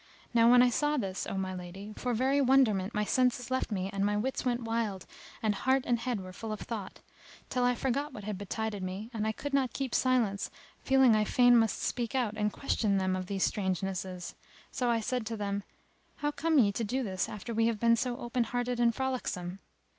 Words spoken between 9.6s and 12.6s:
keep silence feeling I fain must speak out and